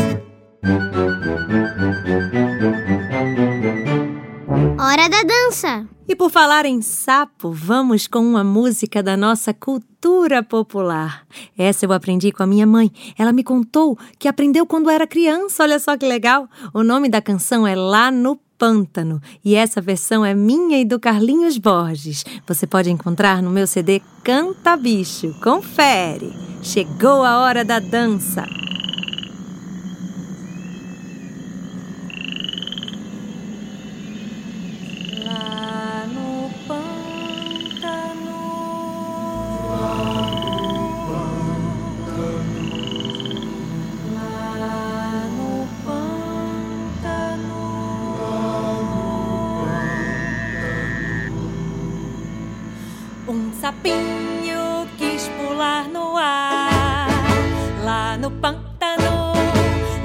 E 6.11 6.17
por 6.17 6.29
falar 6.29 6.67
em 6.67 6.83
sapo, 6.83 7.52
vamos 7.52 8.09
com 8.09 8.19
uma 8.19 8.43
música 8.43 9.00
da 9.00 9.17
nossa 9.17 9.55
cultura 9.55 10.43
popular. 10.43 11.25
Essa 11.57 11.87
eu 11.87 11.93
aprendi 11.93 12.33
com 12.33 12.43
a 12.43 12.49
minha 12.49 12.67
mãe. 12.67 12.90
Ela 13.17 13.33
me 13.33 13.45
contou 13.45 13.97
que 14.19 14.26
aprendeu 14.26 14.67
quando 14.67 14.90
era 14.90 15.07
criança. 15.07 15.62
Olha 15.62 15.79
só 15.79 15.97
que 15.97 16.05
legal! 16.05 16.49
O 16.75 16.83
nome 16.83 17.09
da 17.09 17.23
canção 17.23 17.64
é 17.64 17.76
Lá 17.76 18.11
no 18.11 18.35
Pântano. 18.59 19.23
E 19.45 19.55
essa 19.55 19.81
versão 19.81 20.25
é 20.25 20.35
minha 20.35 20.81
e 20.81 20.85
do 20.85 20.99
Carlinhos 20.99 21.57
Borges. 21.59 22.25
Você 22.45 22.67
pode 22.67 22.90
encontrar 22.90 23.40
no 23.40 23.50
meu 23.50 23.69
CD 23.69 24.02
Canta 24.25 24.76
Bicho. 24.76 25.33
Confere! 25.40 26.33
Chegou 26.61 27.23
a 27.23 27.38
hora 27.38 27.64
da 27.64 27.79
dança! 27.79 28.45
Sapinho 53.61 54.87
quis 54.99 55.29
pular 55.37 55.89
no 55.89 56.17
ar. 56.17 57.09
Lá 57.85 58.17
no 58.17 58.31
pântano, 58.31 59.33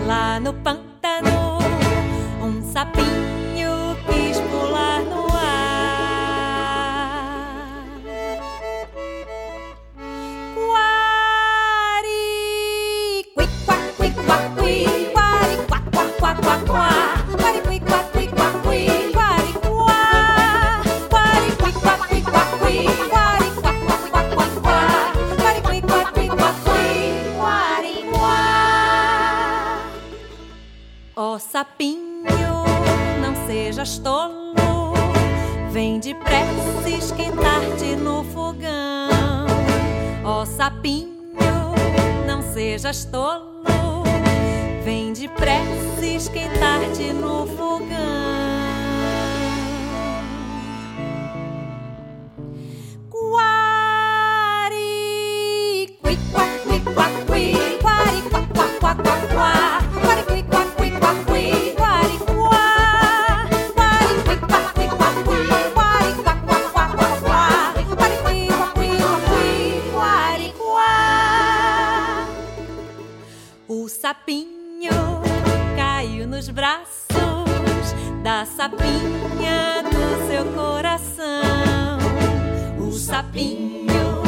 lá 0.06 0.40
no 0.40 0.54
pântano, 0.54 1.60
um 2.42 2.62
sapinho 2.62 3.45
sejas 33.86 34.00
tolo, 34.00 34.94
vem 35.72 36.00
depressa 36.00 36.90
esquentar-te 36.90 37.96
no 37.96 38.24
fogão. 38.24 39.46
Ó 40.24 40.44
sapinho, 40.44 41.36
não 42.26 42.42
sejas 42.42 43.06
tolo, 43.06 44.04
vem 44.84 45.14
depressa 45.14 46.04
esquentar-te 46.04 47.14
no 47.14 47.46
fogão. 47.46 48.35
Sapinha 78.66 79.84
do 79.84 80.28
seu 80.28 80.46
coração. 80.54 82.00
O 82.80 82.92
sapinho 82.94 84.24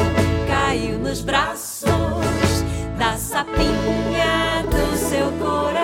caiu 0.47 0.99
nos 0.99 1.21
braços 1.21 1.89
da 2.99 3.17
sapinha 3.17 4.63
do 4.69 4.95
seu 4.95 5.31
coração. 5.39 5.76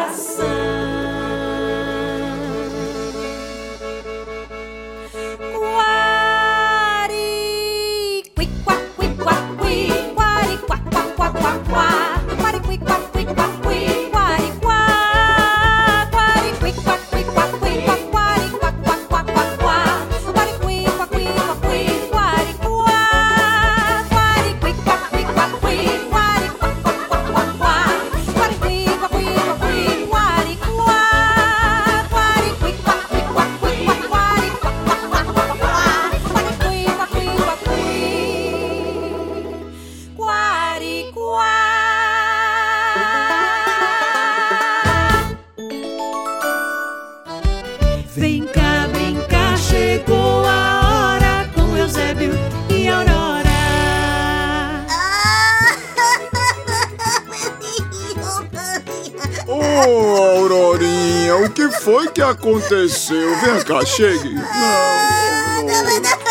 Ô, 59.76 60.22
Aurorinha, 60.40 61.38
o 61.38 61.50
que 61.50 61.70
foi 61.72 62.08
que 62.10 62.22
aconteceu? 62.22 63.36
Vem 63.40 63.64
cá, 63.64 63.86
chegue. 63.86 64.34
Não, 64.36 65.64
não. 65.64 66.24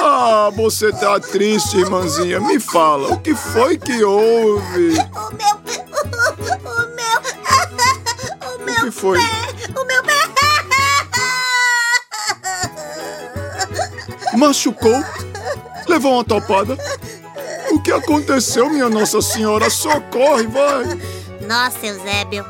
Ah, 0.00 0.50
você 0.54 0.92
tá 0.92 1.18
triste, 1.20 1.78
irmãzinha. 1.78 2.40
Me 2.40 2.58
fala, 2.58 3.12
o 3.12 3.20
que 3.20 3.34
foi 3.34 3.78
que 3.78 4.02
houve? 4.02 4.90
O 4.90 4.94
meu. 4.94 5.06
O 5.16 5.34
meu. 5.34 7.18
O 8.44 8.54
O 8.54 8.64
meu 8.64 8.74
que 8.84 8.90
foi? 8.90 9.18
pé. 9.18 9.24
O 9.80 9.84
meu 9.84 10.02
pé. 10.02 10.18
Machucou? 14.36 15.02
Levou 15.88 16.12
uma 16.14 16.24
topada? 16.24 16.76
O 17.72 17.80
que 17.80 17.90
aconteceu, 17.90 18.70
minha 18.70 18.88
Nossa 18.88 19.20
Senhora? 19.20 19.68
Socorre, 19.68 20.46
vai! 20.46 20.84
Nossa, 21.48 21.86
Eusébio, 21.86 22.44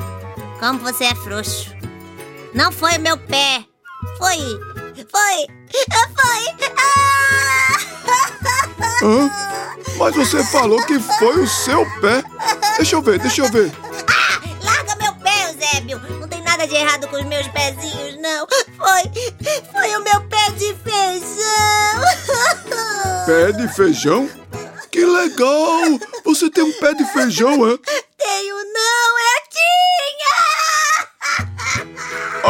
como 0.58 0.80
você 0.80 1.04
é 1.04 1.14
frouxo. 1.14 1.72
Não 2.52 2.72
foi 2.72 2.96
o 2.96 3.00
meu 3.00 3.16
pé. 3.16 3.64
Foi. 4.18 4.36
Foi. 4.36 5.46
Foi. 6.16 6.68
Ah! 6.76 7.78
Hã? 9.00 9.30
Mas 9.96 10.16
você 10.16 10.42
falou 10.46 10.84
que 10.84 10.98
foi 10.98 11.40
o 11.40 11.46
seu 11.46 11.86
pé. 12.00 12.24
Deixa 12.76 12.96
eu 12.96 13.02
ver, 13.02 13.20
deixa 13.20 13.42
eu 13.42 13.48
ver. 13.52 13.70
Larga 14.64 14.96
meu 14.96 15.14
pé, 15.14 15.46
Eusébio. 15.46 16.00
Não 16.18 16.26
tem 16.26 16.42
nada 16.42 16.66
de 16.66 16.74
errado 16.74 17.06
com 17.06 17.18
os 17.18 17.24
meus 17.24 17.46
pezinhos, 17.46 18.20
não. 18.20 18.48
Foi. 18.76 19.02
Foi 19.70 19.96
o 19.96 20.02
meu 20.02 20.20
pé 20.22 20.50
de 20.56 20.74
feijão. 20.82 22.02
Pé 23.26 23.52
de 23.52 23.68
feijão? 23.68 24.28
Que 24.90 25.04
legal! 25.04 26.00
Você 26.24 26.50
tem 26.50 26.64
um 26.64 26.72
pé 26.80 26.94
de 26.94 27.04
feijão, 27.12 27.68
é? 27.70 27.78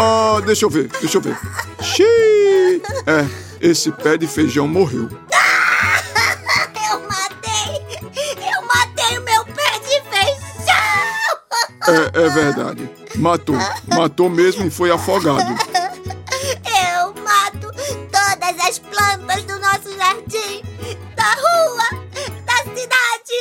Ah, 0.00 0.40
deixa 0.46 0.64
eu 0.64 0.70
ver, 0.70 0.88
deixa 1.00 1.16
eu 1.16 1.20
ver. 1.20 1.36
Xiii! 1.82 2.80
É, 3.04 3.26
esse 3.60 3.90
pé 3.90 4.16
de 4.16 4.28
feijão 4.28 4.68
morreu. 4.68 5.08
Eu 6.90 7.00
matei. 7.00 7.82
Eu 8.36 8.66
matei 8.66 9.18
o 9.18 9.22
meu 9.22 9.44
pé 9.46 9.78
de 9.80 10.00
feijão. 10.08 11.34
É, 11.88 12.26
é 12.26 12.28
verdade. 12.30 12.88
Matou. 13.16 13.56
Matou 13.88 14.30
mesmo 14.30 14.66
e 14.66 14.70
foi 14.70 14.90
afogado. 14.92 15.50
Eu 16.64 17.14
mato 17.22 17.72
todas 18.12 18.68
as 18.68 18.78
plantas 18.78 19.42
do 19.44 19.58
nosso 19.58 19.96
jardim, 19.96 20.62
da 21.16 21.34
rua, 21.34 21.88
da 22.46 22.56
cidade, 22.72 23.38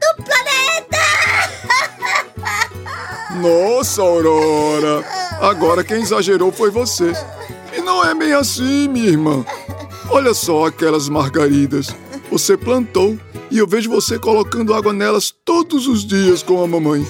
do 0.00 0.22
planeta. 0.24 1.04
Nossa, 3.40 4.02
Aurora! 4.02 4.53
Agora 5.44 5.84
quem 5.84 6.00
exagerou 6.00 6.50
foi 6.50 6.70
você. 6.70 7.12
E 7.76 7.80
não 7.82 8.02
é 8.02 8.14
bem 8.14 8.32
assim, 8.32 8.88
minha 8.88 9.08
irmã. 9.08 9.44
Olha 10.10 10.32
só 10.32 10.66
aquelas 10.66 11.06
margaridas. 11.06 11.94
Você 12.30 12.56
plantou 12.56 13.18
e 13.50 13.58
eu 13.58 13.66
vejo 13.66 13.90
você 13.90 14.18
colocando 14.18 14.72
água 14.72 14.92
nelas 14.92 15.30
todos 15.44 15.86
os 15.86 16.02
dias 16.02 16.42
com 16.42 16.64
a 16.64 16.66
mamãe. 16.66 17.06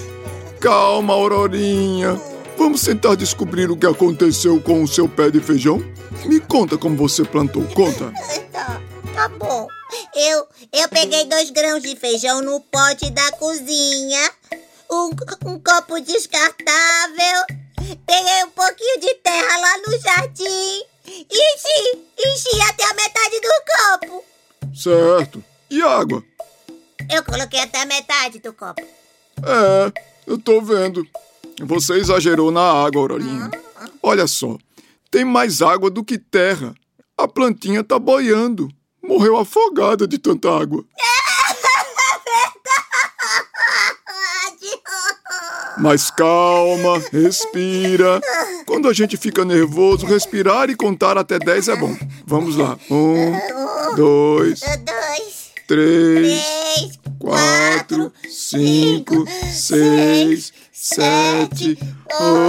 Calma, 0.60 1.14
Aurorinha. 1.14 2.20
Vamos 2.58 2.82
tentar 2.82 3.14
descobrir 3.14 3.70
o 3.70 3.76
que 3.76 3.86
aconteceu 3.86 4.60
com 4.60 4.82
o 4.82 4.88
seu 4.88 5.08
pé 5.08 5.30
de 5.30 5.38
feijão? 5.38 5.78
Me 6.24 6.40
conta 6.40 6.76
como 6.76 6.96
você 6.96 7.22
plantou, 7.24 7.62
conta. 7.66 8.12
Tá, 8.52 9.28
bom. 9.38 9.68
Eu, 10.12 10.46
eu 10.72 10.88
peguei 10.88 11.24
dois 11.26 11.50
grãos 11.50 11.82
de 11.82 11.94
feijão 11.94 12.42
no 12.42 12.60
pote 12.60 13.10
da 13.10 13.30
cozinha, 13.32 14.30
um, 14.90 15.10
um 15.46 15.58
copo 15.60 16.00
descartável, 16.00 17.63
peguei 18.06 18.44
um 18.44 18.50
pouquinho 18.50 19.00
de 19.00 19.14
terra 19.16 19.58
lá 19.58 19.78
no 19.86 19.98
jardim 20.00 20.84
e 21.06 21.26
enchi, 21.30 22.06
enchi 22.18 22.60
até 22.62 22.84
a 22.84 22.94
metade 22.94 23.40
do 23.40 24.08
copo. 24.08 24.24
Certo. 24.74 25.44
E 25.70 25.82
água? 25.82 26.22
Eu 27.10 27.22
coloquei 27.24 27.60
até 27.60 27.82
a 27.82 27.86
metade 27.86 28.38
do 28.38 28.52
copo. 28.52 28.82
É, 28.82 29.92
eu 30.26 30.38
tô 30.38 30.60
vendo. 30.60 31.06
Você 31.60 31.94
exagerou 31.94 32.50
na 32.50 32.62
água, 32.62 33.02
Aurorinha. 33.02 33.50
Olha 34.02 34.26
só, 34.26 34.56
tem 35.10 35.24
mais 35.24 35.62
água 35.62 35.90
do 35.90 36.04
que 36.04 36.18
terra. 36.18 36.74
A 37.16 37.28
plantinha 37.28 37.84
tá 37.84 37.98
boiando. 37.98 38.68
Morreu 39.02 39.36
afogada 39.36 40.08
de 40.08 40.18
tanta 40.18 40.50
água. 40.50 40.84
Mas 45.78 46.10
calma, 46.10 47.02
respira. 47.12 48.20
Quando 48.66 48.88
a 48.88 48.92
gente 48.92 49.16
fica 49.16 49.44
nervoso, 49.44 50.06
respirar 50.06 50.70
e 50.70 50.76
contar 50.76 51.18
até 51.18 51.38
10 51.38 51.68
é 51.68 51.76
bom. 51.76 51.96
Vamos 52.26 52.56
lá. 52.56 52.78
Um, 52.90 53.32
dois, 53.96 54.60
três, 55.66 56.98
quatro, 57.18 58.12
cinco, 58.28 59.24
seis, 59.50 60.52
sete, 60.72 61.78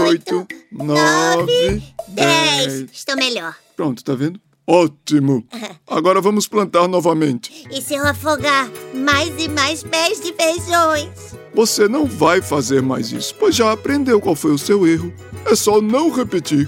oito, 0.08 0.48
nove, 0.72 1.84
dez. 2.10 2.86
Estou 2.92 3.16
melhor. 3.16 3.56
Pronto, 3.76 4.04
tá 4.04 4.14
vendo? 4.14 4.40
Ótimo! 4.68 5.46
Agora 5.88 6.20
vamos 6.20 6.48
plantar 6.48 6.88
novamente. 6.88 7.66
E 7.72 7.82
se 7.82 7.94
eu 7.94 8.06
afogar 8.08 8.70
mais 8.94 9.30
e 9.38 9.48
mais 9.48 9.84
pés 9.84 10.20
de 10.20 10.34
feijões? 10.34 11.36
Você 11.54 11.88
não 11.88 12.06
vai 12.06 12.42
fazer 12.42 12.82
mais 12.82 13.12
isso, 13.12 13.36
pois 13.40 13.56
já 13.56 13.72
aprendeu 13.72 14.20
qual 14.20 14.36
foi 14.36 14.52
o 14.52 14.58
seu 14.58 14.88
erro. 14.88 15.14
É 15.46 15.56
só 15.56 15.80
não 15.80 16.10
repetir. 16.10 16.68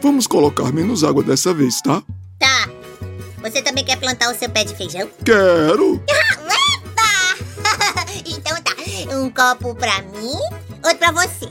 Vamos 0.00 0.26
colocar 0.26 0.72
menos 0.72 1.04
água 1.04 1.22
dessa 1.22 1.52
vez, 1.52 1.80
tá? 1.82 2.02
Tá. 2.38 2.68
Você 3.42 3.60
também 3.60 3.84
quer 3.84 3.96
plantar 3.96 4.32
o 4.32 4.38
seu 4.38 4.48
pé 4.48 4.64
de 4.64 4.74
feijão? 4.74 5.08
Quero! 5.24 6.02
Epa! 6.08 7.36
então 8.26 8.56
tá. 8.62 8.74
Um 9.16 9.30
copo 9.30 9.74
pra 9.74 10.00
mim, 10.02 10.38
outro 10.82 10.98
pra 10.98 11.12
você. 11.12 11.48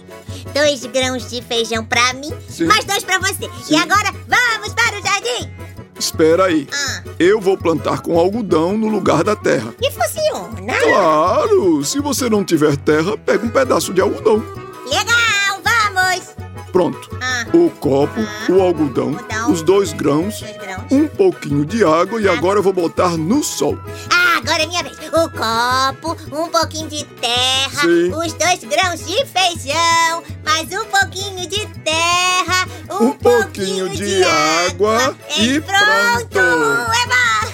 Dois 0.53 0.83
grãos 0.85 1.29
de 1.29 1.41
feijão 1.43 1.85
pra 1.85 2.13
mim, 2.13 2.31
Sim. 2.49 2.65
mais 2.65 2.83
dois 2.85 3.03
pra 3.03 3.19
você. 3.19 3.47
Sim. 3.63 3.73
E 3.73 3.75
agora, 3.75 4.11
vamos 4.27 4.73
para 4.73 4.99
o 4.99 5.03
jardim! 5.03 5.58
Espera 5.99 6.45
aí. 6.45 6.67
Ah, 6.73 7.03
Eu 7.19 7.39
vou 7.41 7.57
plantar 7.57 7.99
com 8.01 8.17
algodão 8.17 8.77
no 8.77 8.87
lugar 8.87 9.23
da 9.23 9.35
terra. 9.35 9.73
e 9.81 9.91
funciona. 9.91 10.73
Claro! 10.81 11.83
Se 11.83 11.99
você 11.99 12.29
não 12.29 12.43
tiver 12.45 12.75
terra, 12.77 13.17
pega 13.17 13.45
um 13.45 13.49
pedaço 13.49 13.93
de 13.93 13.99
algodão. 14.01 14.43
Legal, 14.85 15.59
vamos! 15.63 16.29
Pronto. 16.71 17.09
Ah, 17.21 17.45
O 17.53 17.69
copo, 17.69 18.19
o 18.49 18.61
algodão, 18.61 19.07
Algodão. 19.09 19.51
os 19.51 19.61
dois 19.61 19.91
grãos, 19.91 20.39
dois 20.39 20.57
grãos. 20.57 20.83
um 20.91 21.07
pouquinho 21.07 21.65
de 21.65 21.83
água 21.83 22.21
e 22.21 22.27
agora 22.29 22.59
eu 22.59 22.63
vou 22.63 22.71
botar 22.73 23.17
no 23.17 23.43
sol. 23.43 23.77
Ah, 24.09 24.18
Agora 24.49 24.63
é 24.63 24.65
minha 24.65 24.81
vez. 24.81 24.97
O 24.97 25.29
copo, 25.29 26.17
um 26.35 26.49
pouquinho 26.49 26.89
de 26.89 27.05
terra, 27.05 27.81
Sim. 27.81 28.11
os 28.11 28.33
dois 28.33 28.63
grãos 28.63 29.05
de 29.05 29.23
feijão, 29.27 30.23
mais 30.43 30.67
um 30.73 30.85
pouquinho 30.85 31.47
de 31.47 31.67
terra, 31.83 32.67
um, 32.89 33.09
Um 33.09 33.11
pouquinho 33.11 33.87
de 33.89 34.23
água 34.23 35.15
e 35.37 35.61
pronto. 35.61 36.39
Eba! 37.03 37.53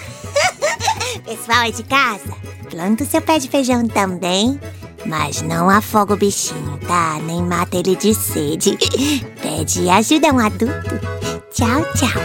Pessoal 1.25 1.59
aí 1.63 1.73
de 1.73 1.83
casa, 1.83 2.33
planta 2.69 3.03
o 3.03 3.07
seu 3.07 3.21
pé 3.21 3.39
de 3.39 3.49
feijão 3.49 3.85
também. 3.89 4.57
Mas 5.05 5.41
não 5.41 5.69
afoga 5.69 6.13
o 6.13 6.17
bichinho, 6.17 6.79
tá? 6.87 7.19
Nem 7.23 7.43
mata 7.43 7.75
ele 7.75 7.97
de 7.97 8.15
sede. 8.15 8.77
Pede 9.43 9.89
ajuda 9.89 10.29
a 10.29 10.33
um 10.33 10.39
adulto. 10.39 10.95
Tchau, 11.51 11.83
tchau. 11.93 12.21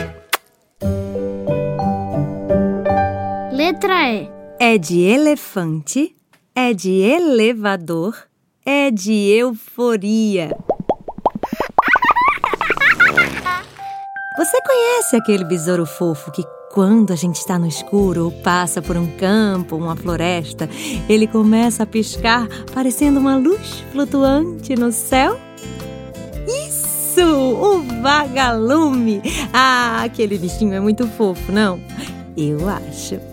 Letra 3.53 4.13
E. 4.13 4.30
É 4.63 4.77
de 4.77 5.01
elefante, 5.01 6.15
é 6.55 6.75
de 6.75 6.91
elevador, 6.91 8.15
é 8.63 8.91
de 8.91 9.15
euforia. 9.31 10.55
Você 14.37 14.61
conhece 14.61 15.17
aquele 15.17 15.45
besouro 15.45 15.87
fofo 15.87 16.31
que, 16.31 16.45
quando 16.71 17.11
a 17.11 17.17
gente 17.17 17.37
está 17.37 17.59
no 17.59 17.67
escuro 17.67 18.27
ou 18.27 18.31
passa 18.43 18.83
por 18.83 18.99
um 18.99 19.07
campo, 19.17 19.77
uma 19.77 19.97
floresta, 19.97 20.69
ele 21.09 21.27
começa 21.27 21.85
a 21.85 21.87
piscar, 21.87 22.47
parecendo 22.75 23.19
uma 23.19 23.39
luz 23.39 23.83
flutuante 23.91 24.77
no 24.77 24.93
céu? 24.93 25.41
Isso! 26.47 27.25
O 27.25 27.81
vagalume! 28.03 29.23
Ah, 29.55 30.03
aquele 30.05 30.37
bichinho 30.37 30.75
é 30.75 30.81
muito 30.81 31.09
fofo, 31.09 31.51
não? 31.51 31.81
Eu 32.37 32.69
acho. 32.69 33.30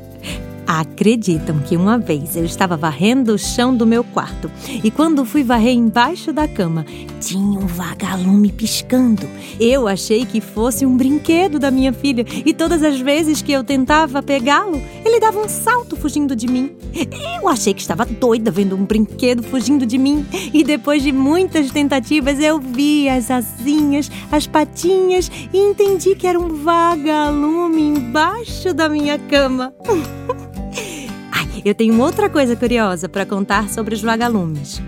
Acreditam 0.67 1.59
que 1.59 1.77
uma 1.77 1.97
vez 1.97 2.35
eu 2.35 2.43
estava 2.43 2.75
varrendo 2.75 3.33
o 3.33 3.37
chão 3.37 3.73
do 3.73 3.87
meu 3.87 4.03
quarto 4.03 4.51
e 4.83 4.91
quando 4.91 5.23
fui 5.23 5.41
varrer 5.41 5.73
embaixo 5.73 6.33
da 6.33 6.45
cama, 6.45 6.85
tinha 7.21 7.57
um 7.57 7.65
vagalume 7.65 8.51
piscando. 8.51 9.29
Eu 9.57 9.87
achei 9.87 10.25
que 10.25 10.41
fosse 10.41 10.85
um 10.85 10.97
brinquedo 10.97 11.57
da 11.57 11.71
minha 11.71 11.93
filha 11.93 12.25
e 12.45 12.53
todas 12.53 12.83
as 12.83 12.99
vezes 12.99 13.41
que 13.41 13.53
eu 13.53 13.63
tentava 13.63 14.21
pegá-lo, 14.21 14.81
ele 15.05 15.21
dava 15.21 15.39
um 15.39 15.47
salto 15.47 15.95
fugindo 15.95 16.35
de 16.35 16.47
mim. 16.47 16.75
Eu 17.41 17.47
achei 17.47 17.73
que 17.73 17.81
estava 17.81 18.05
doida 18.05 18.51
vendo 18.51 18.75
um 18.75 18.83
brinquedo 18.83 19.43
fugindo 19.43 19.85
de 19.85 19.97
mim 19.97 20.25
e 20.53 20.65
depois 20.65 21.01
de 21.01 21.13
muitas 21.13 21.71
tentativas 21.71 22.41
eu 22.41 22.59
vi 22.59 23.07
as 23.07 23.31
asinhas, 23.31 24.11
as 24.29 24.45
patinhas 24.45 25.31
e 25.53 25.57
entendi 25.57 26.13
que 26.13 26.27
era 26.27 26.37
um 26.37 26.61
vagalume 26.61 27.83
embaixo 27.83 28.73
da 28.73 28.89
minha 28.89 29.17
cama. 29.17 29.73
Eu 31.67 31.75
tenho 31.75 31.99
outra 31.99 32.29
coisa 32.29 32.55
curiosa 32.55 33.09
para 33.09 33.25
contar 33.25 33.67
sobre 33.67 33.93
os 33.93 34.01
vagalumes. 34.01 34.81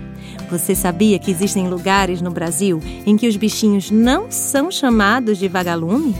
Você 0.50 0.74
sabia 0.74 1.18
que 1.18 1.30
existem 1.30 1.68
lugares 1.68 2.22
no 2.22 2.30
Brasil 2.30 2.80
em 3.04 3.18
que 3.18 3.28
os 3.28 3.36
bichinhos 3.36 3.90
não 3.90 4.30
são 4.30 4.70
chamados 4.70 5.36
de 5.36 5.46
vagalume? 5.46 6.16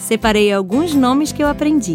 Separei 0.00 0.52
alguns 0.52 0.92
nomes 0.92 1.30
que 1.30 1.40
eu 1.40 1.46
aprendi. 1.46 1.94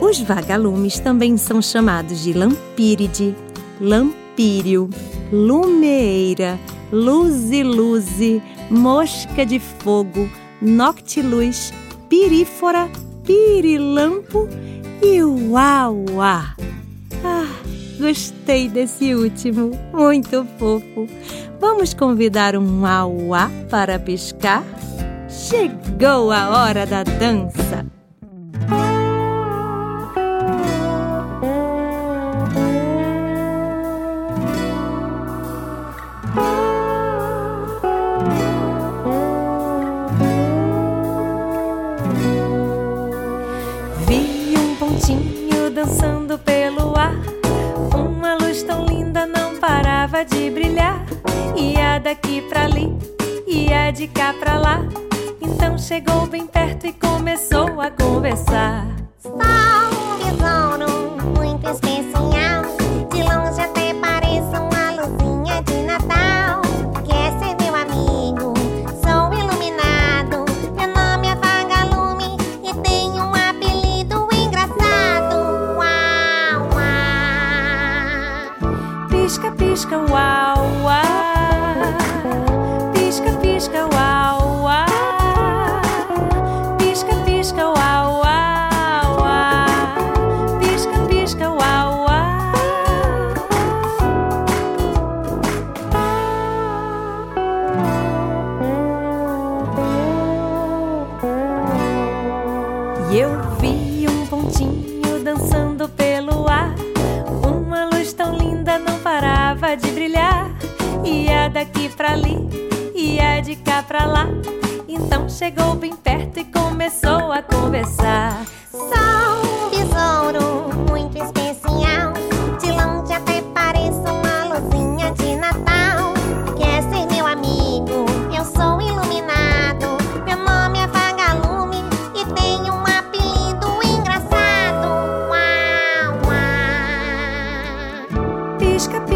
Os 0.00 0.18
vagalumes 0.22 0.98
também 0.98 1.36
são 1.36 1.60
chamados 1.60 2.22
de 2.22 2.32
lampíride, 2.32 3.36
lampírio, 3.78 4.88
lumeira, 5.30 6.58
luziluze, 6.90 8.42
mosca 8.70 9.44
de 9.44 9.58
fogo, 9.58 10.30
noctiluz, 10.62 11.74
pirífora, 12.08 12.88
pirilampo 13.22 14.48
e 15.02 15.22
uauá. 15.22 16.54
Ah, 17.24 17.48
gostei 17.98 18.68
desse 18.68 19.14
último, 19.14 19.70
muito 19.92 20.46
fofo. 20.58 21.08
Vamos 21.58 21.94
convidar 21.94 22.54
um 22.54 22.84
auá 22.84 23.50
para 23.70 23.98
piscar? 23.98 24.62
Chegou 25.28 26.30
a 26.30 26.50
hora 26.50 26.84
da 26.84 27.02
dança! 27.02 27.86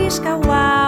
Pisca, 0.09 0.41
uau, 0.41 0.88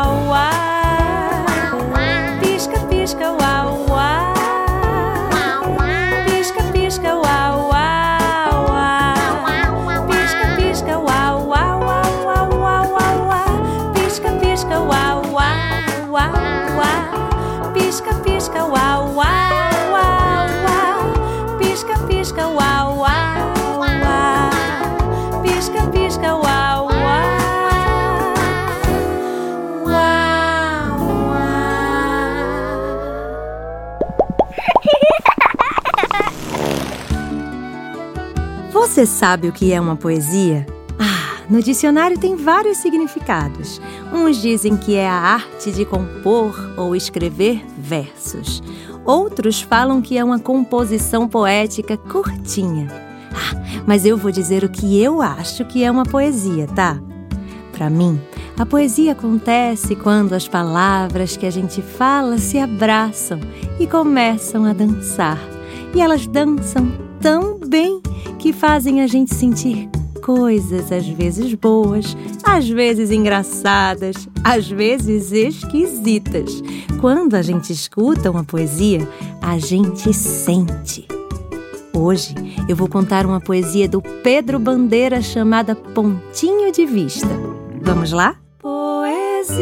Você 39.00 39.06
sabe 39.06 39.48
o 39.48 39.52
que 39.52 39.72
é 39.72 39.80
uma 39.80 39.96
poesia? 39.96 40.66
Ah, 40.98 41.42
no 41.48 41.62
dicionário 41.62 42.18
tem 42.18 42.36
vários 42.36 42.76
significados. 42.76 43.80
Uns 44.12 44.36
dizem 44.36 44.76
que 44.76 44.94
é 44.94 45.08
a 45.08 45.14
arte 45.14 45.72
de 45.72 45.86
compor 45.86 46.54
ou 46.76 46.94
escrever 46.94 47.64
versos. 47.78 48.62
Outros 49.02 49.62
falam 49.62 50.02
que 50.02 50.18
é 50.18 50.22
uma 50.22 50.38
composição 50.38 51.26
poética 51.26 51.96
curtinha. 51.96 52.88
Ah, 53.32 53.82
mas 53.86 54.04
eu 54.04 54.18
vou 54.18 54.30
dizer 54.30 54.64
o 54.64 54.68
que 54.68 55.02
eu 55.02 55.22
acho 55.22 55.64
que 55.64 55.82
é 55.82 55.90
uma 55.90 56.04
poesia, 56.04 56.66
tá? 56.66 57.00
Para 57.72 57.88
mim, 57.88 58.20
a 58.58 58.66
poesia 58.66 59.12
acontece 59.12 59.96
quando 59.96 60.34
as 60.34 60.46
palavras 60.46 61.38
que 61.38 61.46
a 61.46 61.50
gente 61.50 61.80
fala 61.80 62.36
se 62.36 62.58
abraçam 62.58 63.40
e 63.78 63.86
começam 63.86 64.66
a 64.66 64.74
dançar. 64.74 65.38
E 65.94 66.02
elas 66.02 66.26
dançam 66.26 67.09
tão 67.20 67.58
bem 67.58 68.00
que 68.38 68.52
fazem 68.52 69.02
a 69.02 69.06
gente 69.06 69.34
sentir 69.34 69.88
coisas, 70.22 70.90
às 70.92 71.06
vezes 71.06 71.54
boas, 71.54 72.16
às 72.42 72.68
vezes 72.68 73.10
engraçadas, 73.10 74.28
às 74.42 74.68
vezes 74.68 75.32
esquisitas. 75.32 76.62
Quando 77.00 77.34
a 77.34 77.42
gente 77.42 77.72
escuta 77.72 78.30
uma 78.30 78.44
poesia, 78.44 79.06
a 79.40 79.58
gente 79.58 80.12
sente. 80.14 81.06
Hoje 81.92 82.34
eu 82.68 82.76
vou 82.76 82.88
contar 82.88 83.26
uma 83.26 83.40
poesia 83.40 83.88
do 83.88 84.00
Pedro 84.00 84.58
Bandeira 84.58 85.20
chamada 85.20 85.74
Pontinho 85.74 86.70
de 86.72 86.86
Vista. 86.86 87.28
Vamos 87.82 88.12
lá? 88.12 88.36
Poesia. 88.60 89.60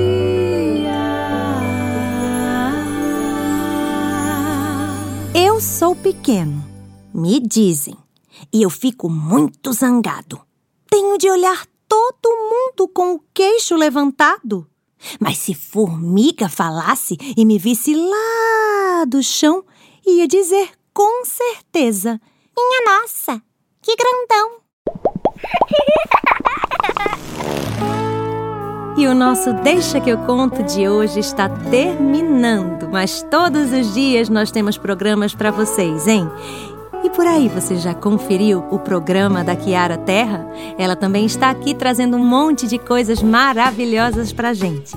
Eu 5.35 5.61
sou 5.61 5.97
pequeno, 5.97 6.67
me 7.18 7.40
dizem, 7.40 7.96
e 8.52 8.62
eu 8.62 8.70
fico 8.70 9.09
muito 9.09 9.72
zangado. 9.72 10.40
Tenho 10.88 11.18
de 11.18 11.28
olhar 11.31 11.66
todo 11.88 12.28
mundo 12.28 12.88
com 12.88 13.14
o 13.14 13.20
queixo 13.35 13.74
levantado. 13.76 14.66
Mas 15.20 15.38
se 15.38 15.54
formiga 15.54 16.48
falasse 16.48 17.16
e 17.37 17.44
me 17.44 17.59
visse 17.59 17.94
lá 17.94 19.04
do 19.07 19.22
chão, 19.22 19.64
ia 20.07 20.26
dizer 20.26 20.70
com 20.92 21.24
certeza: 21.24 22.20
Minha 22.57 23.00
nossa, 23.00 23.40
que 23.81 23.94
grandão! 23.94 24.59
E 28.98 29.07
o 29.07 29.14
nosso 29.14 29.52
Deixa 29.52 30.00
que 30.00 30.11
eu 30.11 30.18
conto 30.18 30.61
de 30.64 30.88
hoje 30.88 31.20
está 31.20 31.48
terminando, 31.48 32.88
mas 32.90 33.22
todos 33.31 33.70
os 33.70 33.94
dias 33.94 34.28
nós 34.28 34.50
temos 34.50 34.76
programas 34.76 35.33
para 35.37 35.52
vocês, 35.52 36.09
hein? 36.09 36.28
E 37.05 37.11
por 37.11 37.27
aí, 37.27 37.49
você 37.49 37.77
já 37.77 37.95
conferiu 37.95 38.65
o 38.71 38.79
programa 38.79 39.45
da 39.45 39.55
Kiara 39.55 39.97
Terra? 39.97 40.47
Ela 40.77 40.97
também 40.97 41.25
está 41.25 41.49
aqui 41.49 41.73
trazendo 41.73 42.17
um 42.17 42.25
monte 42.25 42.67
de 42.67 42.77
coisas 42.77 43.23
maravilhosas 43.23 44.33
pra 44.33 44.53
gente. 44.53 44.97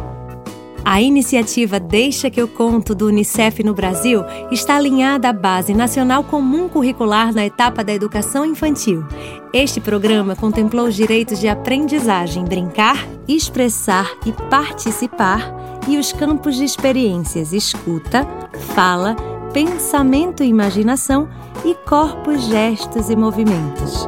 A 0.83 0.99
iniciativa 0.99 1.79
Deixa 1.79 2.29
que 2.29 2.41
eu 2.41 2.47
conto 2.47 2.95
do 2.95 3.07
Unicef 3.07 3.63
no 3.63 3.73
Brasil 3.73 4.23
está 4.51 4.75
alinhada 4.75 5.29
à 5.29 5.33
Base 5.33 5.73
Nacional 5.73 6.23
Comum 6.23 6.67
Curricular 6.67 7.33
na 7.33 7.45
etapa 7.45 7.83
da 7.83 7.93
educação 7.93 8.45
infantil. 8.45 9.05
Este 9.53 9.79
programa 9.79 10.35
contemplou 10.35 10.87
os 10.87 10.95
direitos 10.95 11.39
de 11.39 11.47
aprendizagem, 11.47 12.43
brincar, 12.43 13.07
expressar 13.27 14.11
e 14.25 14.31
participar 14.49 15.53
e 15.87 15.97
os 15.97 16.11
campos 16.11 16.55
de 16.55 16.63
experiências 16.63 17.53
escuta, 17.53 18.27
fala, 18.73 19.15
pensamento 19.53 20.43
e 20.43 20.47
imaginação 20.47 21.29
e 21.63 21.75
corpos, 21.87 22.45
gestos 22.45 23.09
e 23.09 23.15
movimentos. 23.15 24.07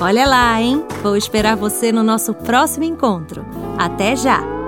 Olha 0.00 0.26
lá, 0.26 0.60
hein? 0.60 0.84
Vou 1.02 1.16
esperar 1.16 1.56
você 1.56 1.92
no 1.92 2.02
nosso 2.02 2.34
próximo 2.34 2.84
encontro. 2.84 3.44
Até 3.78 4.14
já! 4.14 4.55